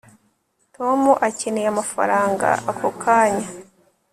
[0.75, 3.47] tom akeneye amafaranga ako kanya